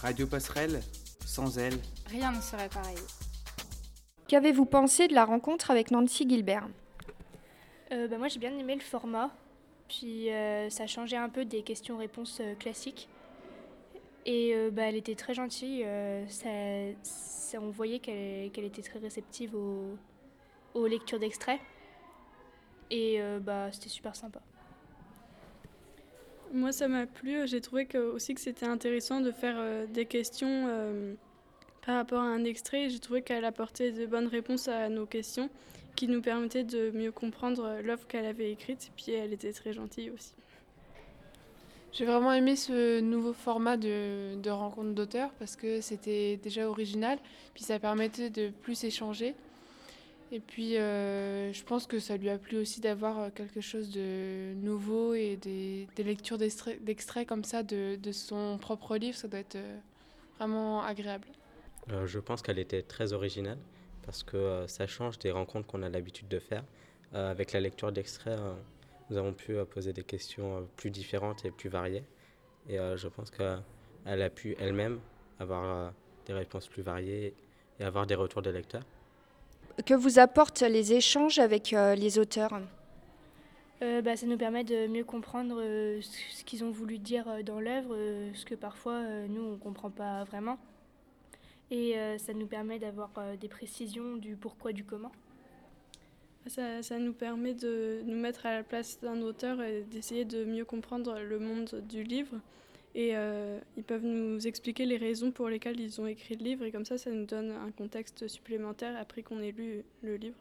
Radio 0.00 0.28
Passerelle, 0.28 0.80
sans 1.26 1.58
elle, 1.58 1.74
rien 2.06 2.30
ne 2.30 2.40
serait 2.40 2.68
pareil. 2.68 2.98
Qu'avez-vous 4.28 4.64
pensé 4.64 5.08
de 5.08 5.14
la 5.14 5.24
rencontre 5.24 5.72
avec 5.72 5.90
Nancy 5.90 6.28
Gilbert? 6.28 6.68
Euh, 7.90 8.06
bah, 8.06 8.16
Moi 8.18 8.28
j'ai 8.28 8.38
bien 8.38 8.56
aimé 8.56 8.76
le 8.76 8.80
format, 8.80 9.30
puis 9.88 10.30
euh, 10.30 10.70
ça 10.70 10.86
changeait 10.86 11.16
un 11.16 11.28
peu 11.28 11.44
des 11.44 11.62
questions-réponses 11.62 12.38
euh, 12.40 12.54
classiques. 12.54 13.08
Et 14.24 14.54
bah, 14.72 14.82
elle 14.82 14.96
était 14.96 15.14
très 15.14 15.32
gentille, 15.32 15.86
ça, 16.28 17.58
on 17.58 17.70
voyait 17.70 17.98
qu'elle 17.98 18.64
était 18.64 18.82
très 18.82 18.98
réceptive 18.98 19.54
aux, 19.54 19.96
aux 20.74 20.86
lectures 20.86 21.18
d'extraits. 21.18 21.58
Et 22.90 23.18
bah, 23.40 23.72
c'était 23.72 23.88
super 23.88 24.14
sympa. 24.14 24.40
Moi, 26.52 26.72
ça 26.72 26.88
m'a 26.88 27.06
plu. 27.06 27.46
J'ai 27.46 27.60
trouvé 27.60 27.86
que, 27.86 27.98
aussi 27.98 28.34
que 28.34 28.40
c'était 28.40 28.66
intéressant 28.66 29.20
de 29.20 29.30
faire 29.30 29.56
euh, 29.58 29.86
des 29.86 30.06
questions 30.06 30.66
euh, 30.68 31.14
par 31.84 31.96
rapport 31.96 32.20
à 32.20 32.26
un 32.26 32.44
extrait. 32.44 32.88
J'ai 32.88 32.98
trouvé 32.98 33.22
qu'elle 33.22 33.44
apportait 33.44 33.92
de 33.92 34.06
bonnes 34.06 34.28
réponses 34.28 34.68
à 34.68 34.88
nos 34.88 35.06
questions 35.06 35.50
qui 35.94 36.08
nous 36.08 36.22
permettaient 36.22 36.64
de 36.64 36.90
mieux 36.90 37.12
comprendre 37.12 37.64
euh, 37.64 37.82
l'œuvre 37.82 38.06
qu'elle 38.06 38.24
avait 38.24 38.50
écrite. 38.50 38.90
Puis 38.96 39.12
elle 39.12 39.32
était 39.32 39.52
très 39.52 39.72
gentille 39.72 40.10
aussi. 40.10 40.32
J'ai 41.92 42.04
vraiment 42.04 42.32
aimé 42.32 42.54
ce 42.54 43.00
nouveau 43.00 43.32
format 43.32 43.76
de, 43.76 44.36
de 44.40 44.50
rencontre 44.50 44.92
d'auteurs 44.92 45.30
parce 45.38 45.56
que 45.56 45.80
c'était 45.80 46.36
déjà 46.36 46.68
original, 46.68 47.18
puis 47.54 47.64
ça 47.64 47.78
permettait 47.78 48.30
de 48.30 48.50
plus 48.50 48.84
échanger. 48.84 49.34
Et 50.30 50.40
puis, 50.40 50.76
euh, 50.76 51.52
je 51.52 51.62
pense 51.64 51.86
que 51.86 51.98
ça 51.98 52.16
lui 52.18 52.28
a 52.28 52.36
plu 52.36 52.58
aussi 52.58 52.80
d'avoir 52.80 53.18
euh, 53.18 53.30
quelque 53.34 53.62
chose 53.62 53.90
de 53.90 54.52
nouveau 54.56 55.14
et 55.14 55.36
des, 55.36 55.88
lectures 55.96 56.36
d'extraits 56.36 57.26
comme 57.26 57.44
ça 57.44 57.62
de, 57.62 57.96
de, 57.96 58.12
son 58.12 58.58
propre 58.58 58.98
livre. 58.98 59.16
Ça 59.16 59.26
doit 59.26 59.40
être 59.40 59.56
euh, 59.56 59.78
vraiment 60.36 60.82
agréable. 60.82 61.28
je 62.04 62.18
pense 62.18 62.42
qu'elle 62.42 62.58
était 62.58 62.82
très 62.82 63.14
originale 63.14 63.58
parce 64.04 64.22
que 64.22 64.64
ça 64.66 64.86
change 64.86 65.18
des 65.18 65.30
rencontres 65.30 65.66
qu'on 65.66 65.82
a 65.82 65.88
l'habitude 65.88 66.28
de 66.28 66.38
faire. 66.38 66.64
avec 67.12 67.52
la 67.52 67.60
lecture 67.60 67.92
d'extraits, 67.92 68.38
nous 69.10 69.16
avons 69.18 69.34
pu 69.34 69.56
poser 69.70 69.92
des 69.92 70.04
questions 70.04 70.66
plus 70.76 70.90
différentes 70.90 71.44
et 71.44 71.50
plus 71.50 71.68
variées. 71.68 72.04
Et 72.68 72.76
je 72.76 73.08
pense 73.08 73.30
qu'elle 73.30 74.22
a 74.22 74.30
pu 74.30 74.56
elle-même 74.58 74.98
avoir 75.38 75.92
des 76.24 76.32
réponses 76.32 76.68
plus 76.68 76.80
variées 76.82 77.34
et 77.78 77.84
avoir 77.84 78.06
des 78.06 78.14
retours 78.14 78.40
des 78.40 78.52
lecteurs 78.52 78.84
que 79.84 79.94
vous 79.94 80.18
apportent 80.18 80.62
les 80.62 80.92
échanges 80.92 81.38
avec 81.38 81.72
euh, 81.72 81.94
les 81.94 82.18
auteurs? 82.18 82.60
Euh, 83.82 84.02
bah, 84.02 84.16
ça 84.16 84.26
nous 84.26 84.36
permet 84.36 84.64
de 84.64 84.86
mieux 84.88 85.04
comprendre 85.04 85.60
euh, 85.60 86.00
ce 86.02 86.44
qu'ils 86.44 86.64
ont 86.64 86.70
voulu 86.70 86.98
dire 86.98 87.26
dans 87.44 87.60
l'œuvre, 87.60 87.96
ce 88.34 88.44
que 88.44 88.54
parfois 88.54 89.02
nous 89.28 89.42
on 89.42 89.52
ne 89.52 89.56
comprend 89.56 89.90
pas 89.90 90.24
vraiment. 90.24 90.58
Et 91.70 91.96
ça 92.16 92.32
nous 92.32 92.46
permet 92.46 92.78
d'avoir 92.78 93.10
des 93.38 93.48
précisions 93.48 94.16
du 94.16 94.36
pourquoi, 94.36 94.72
du 94.72 94.84
comment. 94.84 95.12
Ça, 96.46 96.82
ça, 96.82 96.98
nous 96.98 97.12
permet 97.12 97.52
de 97.52 98.00
nous 98.06 98.16
mettre 98.16 98.46
à 98.46 98.54
la 98.54 98.62
place 98.62 98.98
d'un 99.00 99.20
auteur 99.20 99.60
et 99.60 99.82
d'essayer 99.82 100.24
de 100.24 100.46
mieux 100.46 100.64
comprendre 100.64 101.18
le 101.18 101.38
monde 101.38 101.82
du 101.86 102.04
livre. 102.04 102.36
Et 102.94 103.10
euh, 103.14 103.58
ils 103.76 103.84
peuvent 103.84 104.04
nous 104.04 104.46
expliquer 104.46 104.86
les 104.86 104.96
raisons 104.96 105.30
pour 105.30 105.48
lesquelles 105.48 105.80
ils 105.80 106.00
ont 106.00 106.06
écrit 106.06 106.36
le 106.36 106.44
livre. 106.44 106.64
Et 106.64 106.72
comme 106.72 106.84
ça, 106.84 106.98
ça 106.98 107.10
nous 107.10 107.26
donne 107.26 107.50
un 107.50 107.70
contexte 107.70 108.28
supplémentaire 108.28 108.96
après 108.98 109.22
qu'on 109.22 109.40
ait 109.40 109.52
lu 109.52 109.84
le 110.02 110.16
livre. 110.16 110.36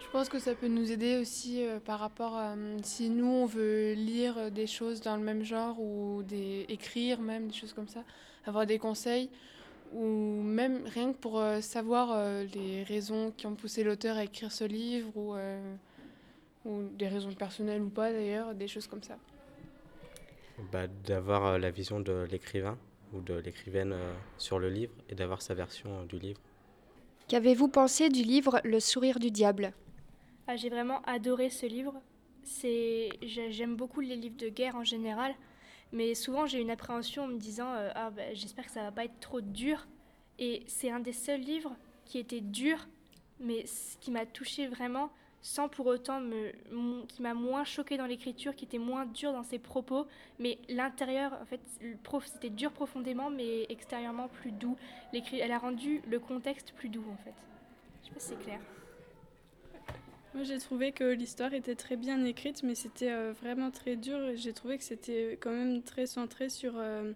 Je 0.00 0.10
pense 0.10 0.28
que 0.28 0.38
ça 0.38 0.54
peut 0.54 0.68
nous 0.68 0.92
aider 0.92 1.16
aussi 1.18 1.64
euh, 1.64 1.80
par 1.80 2.00
rapport 2.00 2.36
à 2.36 2.52
euh, 2.52 2.78
si 2.82 3.08
nous 3.08 3.26
on 3.26 3.46
veut 3.46 3.92
lire 3.94 4.50
des 4.50 4.66
choses 4.66 5.00
dans 5.00 5.16
le 5.16 5.22
même 5.22 5.42
genre 5.42 5.80
ou 5.80 6.22
des, 6.22 6.66
écrire 6.68 7.20
même 7.20 7.48
des 7.48 7.54
choses 7.54 7.72
comme 7.72 7.88
ça, 7.88 8.04
avoir 8.44 8.66
des 8.66 8.78
conseils 8.78 9.30
ou 9.92 10.04
même 10.04 10.82
rien 10.86 11.12
que 11.12 11.18
pour 11.18 11.40
savoir 11.60 12.42
les 12.54 12.82
raisons 12.82 13.32
qui 13.36 13.46
ont 13.46 13.54
poussé 13.54 13.84
l'auteur 13.84 14.16
à 14.16 14.24
écrire 14.24 14.50
ce 14.50 14.64
livre 14.64 15.16
ou, 15.16 15.36
ou 16.64 16.88
des 16.98 17.06
raisons 17.06 17.32
personnelles 17.32 17.82
ou 17.82 17.88
pas 17.88 18.12
d'ailleurs, 18.12 18.52
des 18.52 18.66
choses 18.66 18.88
comme 18.88 19.04
ça 19.04 19.16
bah, 20.72 20.86
D'avoir 20.86 21.46
euh, 21.46 21.58
la 21.58 21.70
vision 21.70 22.00
de 22.00 22.26
l'écrivain 22.30 22.78
ou 23.12 23.20
de 23.20 23.34
l'écrivaine 23.34 23.92
euh, 23.92 24.14
sur 24.38 24.58
le 24.58 24.68
livre 24.68 24.92
et 25.08 25.14
d'avoir 25.14 25.42
sa 25.42 25.54
version 25.54 26.00
euh, 26.00 26.04
du 26.04 26.18
livre. 26.18 26.40
Qu'avez-vous 27.28 27.68
pensé 27.68 28.08
du 28.08 28.22
livre 28.22 28.60
Le 28.64 28.80
sourire 28.80 29.18
du 29.18 29.30
diable? 29.30 29.72
Ah, 30.46 30.56
J'ai 30.56 30.68
vraiment 30.68 31.02
adoré 31.02 31.50
ce 31.50 31.66
livre. 31.66 31.94
J'aime 33.22 33.74
beaucoup 33.76 34.00
les 34.00 34.14
livres 34.14 34.36
de 34.36 34.48
guerre 34.48 34.76
en 34.76 34.84
général, 34.84 35.34
mais 35.90 36.14
souvent 36.14 36.46
j'ai 36.46 36.60
une 36.60 36.70
appréhension 36.70 37.24
en 37.24 37.26
me 37.26 37.38
disant 37.38 37.66
ah, 37.96 38.10
bah, 38.10 38.32
j'espère 38.34 38.66
que 38.66 38.70
ça 38.70 38.82
va 38.82 38.92
pas 38.92 39.04
être 39.04 39.18
trop 39.18 39.40
dur. 39.40 39.88
Et 40.38 40.62
c'est 40.68 40.90
un 40.90 41.00
des 41.00 41.12
seuls 41.12 41.40
livres 41.40 41.74
qui 42.04 42.18
était 42.18 42.40
dur, 42.40 42.86
mais 43.40 43.64
qui 44.00 44.12
m'a 44.12 44.24
touché 44.26 44.68
vraiment 44.68 45.10
sans 45.46 45.68
pour 45.68 45.86
autant 45.86 46.20
me, 46.20 46.50
qui 47.06 47.22
m'a 47.22 47.32
moins 47.32 47.62
choqué 47.62 47.96
dans 47.96 48.06
l'écriture, 48.06 48.56
qui 48.56 48.64
était 48.64 48.78
moins 48.78 49.06
dur 49.06 49.32
dans 49.32 49.44
ses 49.44 49.60
propos, 49.60 50.08
mais 50.40 50.58
l'intérieur, 50.68 51.38
en 51.40 51.44
fait, 51.44 51.60
c'était 52.24 52.50
dur 52.50 52.72
profondément, 52.72 53.30
mais 53.30 53.64
extérieurement 53.68 54.26
plus 54.26 54.50
doux. 54.50 54.76
Elle 55.12 55.52
a 55.52 55.58
rendu 55.58 56.02
le 56.08 56.18
contexte 56.18 56.72
plus 56.72 56.88
doux, 56.88 57.04
en 57.12 57.16
fait. 57.18 57.34
Je 58.02 58.08
sais 58.08 58.14
pas 58.14 58.20
si 58.20 58.28
c'est 58.30 58.42
clair. 58.42 58.58
Moi, 60.34 60.42
j'ai 60.42 60.58
trouvé 60.58 60.90
que 60.90 61.04
l'histoire 61.04 61.54
était 61.54 61.76
très 61.76 61.96
bien 61.96 62.24
écrite, 62.24 62.64
mais 62.64 62.74
c'était 62.74 63.12
euh, 63.12 63.32
vraiment 63.40 63.70
très 63.70 63.94
dur. 63.94 64.18
J'ai 64.34 64.52
trouvé 64.52 64.78
que 64.78 64.84
c'était 64.84 65.38
quand 65.40 65.52
même 65.52 65.80
très 65.84 66.06
centré 66.06 66.48
sur 66.48 66.72
euh, 66.76 67.12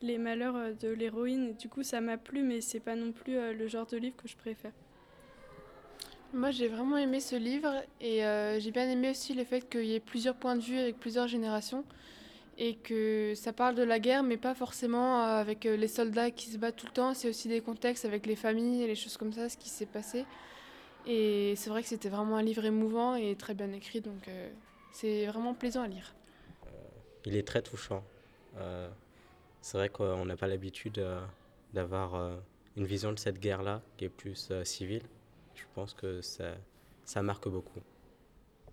les 0.00 0.16
malheurs 0.16 0.56
euh, 0.56 0.72
de 0.72 0.88
l'héroïne. 0.88 1.54
Du 1.54 1.68
coup, 1.68 1.82
ça 1.82 2.00
m'a 2.00 2.16
plu, 2.16 2.42
mais 2.42 2.62
c'est 2.62 2.80
pas 2.80 2.96
non 2.96 3.12
plus 3.12 3.34
le 3.34 3.68
genre 3.68 3.86
de 3.86 3.98
livre 3.98 4.16
que 4.16 4.26
je 4.26 4.36
préfère. 4.36 4.72
Moi, 6.34 6.50
j'ai 6.50 6.66
vraiment 6.66 6.96
aimé 6.96 7.20
ce 7.20 7.36
livre 7.36 7.72
et 8.00 8.24
euh, 8.24 8.58
j'ai 8.58 8.72
bien 8.72 8.90
aimé 8.90 9.10
aussi 9.10 9.34
le 9.34 9.44
fait 9.44 9.60
qu'il 9.70 9.84
y 9.84 9.94
ait 9.94 10.00
plusieurs 10.00 10.34
points 10.34 10.56
de 10.56 10.62
vue 10.62 10.76
avec 10.76 10.98
plusieurs 10.98 11.28
générations 11.28 11.84
et 12.58 12.74
que 12.74 13.34
ça 13.36 13.52
parle 13.52 13.76
de 13.76 13.84
la 13.84 14.00
guerre, 14.00 14.24
mais 14.24 14.36
pas 14.36 14.54
forcément 14.56 15.22
euh, 15.22 15.40
avec 15.40 15.64
euh, 15.64 15.76
les 15.76 15.86
soldats 15.86 16.32
qui 16.32 16.50
se 16.50 16.58
battent 16.58 16.74
tout 16.74 16.86
le 16.86 16.92
temps. 16.92 17.14
C'est 17.14 17.28
aussi 17.28 17.46
des 17.46 17.60
contextes 17.60 18.04
avec 18.04 18.26
les 18.26 18.34
familles 18.34 18.82
et 18.82 18.88
les 18.88 18.96
choses 18.96 19.16
comme 19.16 19.32
ça, 19.32 19.48
ce 19.48 19.56
qui 19.56 19.68
s'est 19.68 19.86
passé. 19.86 20.26
Et 21.06 21.54
c'est 21.54 21.70
vrai 21.70 21.82
que 21.82 21.88
c'était 21.88 22.08
vraiment 22.08 22.36
un 22.36 22.42
livre 22.42 22.64
émouvant 22.64 23.14
et 23.14 23.36
très 23.36 23.54
bien 23.54 23.70
écrit, 23.72 24.00
donc 24.00 24.28
c'est 24.90 25.26
vraiment 25.26 25.54
plaisant 25.54 25.82
à 25.82 25.86
lire. 25.86 26.14
il 27.26 27.36
est 27.36 27.46
très 27.46 27.60
touchant. 27.60 28.02
c'est 29.60 29.76
vrai 29.76 29.90
qu'on 29.90 30.24
n'a 30.24 30.36
pas 30.36 30.46
l'habitude 30.46 31.04
d'avoir 31.74 32.38
une 32.78 32.86
vision 32.86 33.12
de 33.12 33.18
cette 33.18 33.38
guerre-là 33.38 33.82
qui 33.98 34.06
est 34.06 34.08
plus 34.08 34.50
civile 34.64 35.02
je 35.54 35.64
pense 35.74 35.94
que 35.94 36.20
ça, 36.20 36.54
ça 37.04 37.22
marque 37.22 37.48
beaucoup. 37.48 37.80